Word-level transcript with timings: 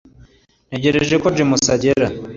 Ntegereje 0.67 1.15
ko 1.23 1.27
James 1.35 1.63
agera 1.75 2.07